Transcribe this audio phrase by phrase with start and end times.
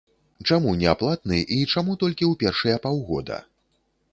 [0.53, 3.37] Чаму неаплатны і чаму толькі ў першыя паўгода?